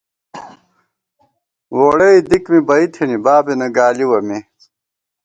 [1.77, 4.39] ووڑَئی دِک می بئ تھنی بابېنہ گالِوَہ مے